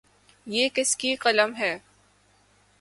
یہ 0.47 0.69
کس 0.73 0.95
کی 0.95 1.15
قلم 1.15 1.55
ہے؟ 1.55 1.77